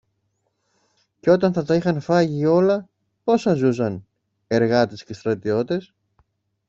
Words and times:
Και 1.19 1.29
όταν 1.29 1.53
θα 1.53 1.63
τα 1.63 1.75
είχαν 1.75 1.99
φάγει 2.01 2.45
όλα, 2.45 2.89
πώς 3.23 3.41
θα 3.41 3.53
ζούσαν, 3.53 4.05
εργάτες 4.47 5.03
και 5.03 5.13
στρατιώτες; 5.13 5.93